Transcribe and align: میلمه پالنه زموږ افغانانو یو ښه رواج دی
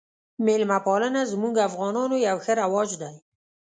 میلمه 0.45 0.77
پالنه 0.85 1.21
زموږ 1.31 1.53
افغانانو 1.67 2.15
یو 2.27 2.37
ښه 2.45 2.53
رواج 2.61 2.89
دی 3.01 3.13